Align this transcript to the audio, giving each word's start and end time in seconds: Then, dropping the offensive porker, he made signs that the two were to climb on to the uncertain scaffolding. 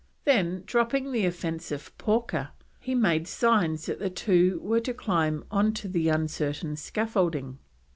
Then, 0.25 0.63
dropping 0.65 1.11
the 1.11 1.27
offensive 1.27 1.95
porker, 1.99 2.49
he 2.79 2.95
made 2.95 3.27
signs 3.27 3.85
that 3.85 3.99
the 3.99 4.09
two 4.09 4.57
were 4.63 4.79
to 4.79 4.95
climb 4.95 5.43
on 5.51 5.73
to 5.75 5.87
the 5.87 6.09
uncertain 6.09 6.75
scaffolding. 6.75 7.59